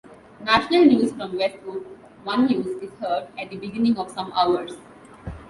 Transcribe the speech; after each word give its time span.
National 0.43 0.83
news 0.85 1.11
from 1.11 1.37
Westwood 1.37 1.85
One 2.23 2.47
News 2.47 2.65
is 2.81 2.89
heard 2.99 3.27
at 3.37 3.51
the 3.51 3.57
beginning 3.57 3.99
of 3.99 4.09
some 4.09 4.33
hours. 4.33 4.73